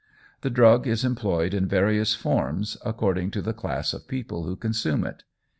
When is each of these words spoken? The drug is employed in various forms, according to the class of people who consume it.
The 0.41 0.49
drug 0.49 0.87
is 0.87 1.05
employed 1.05 1.53
in 1.53 1.67
various 1.67 2.15
forms, 2.15 2.75
according 2.83 3.29
to 3.37 3.41
the 3.43 3.53
class 3.53 3.93
of 3.93 4.07
people 4.07 4.45
who 4.45 4.55
consume 4.55 5.05
it. 5.05 5.21